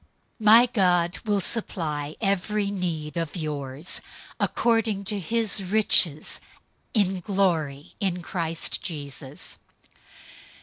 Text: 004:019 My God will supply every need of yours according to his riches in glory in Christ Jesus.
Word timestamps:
004:019 0.39 0.45
My 0.47 0.65
God 0.65 1.19
will 1.25 1.39
supply 1.39 2.15
every 2.19 2.71
need 2.71 3.17
of 3.17 3.35
yours 3.35 4.01
according 4.39 5.03
to 5.03 5.19
his 5.19 5.63
riches 5.63 6.39
in 6.95 7.19
glory 7.19 7.93
in 7.99 8.23
Christ 8.23 8.81
Jesus. 8.81 9.59